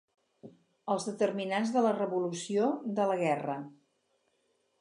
[0.93, 3.63] Els determinants de la revolució, de la guerra.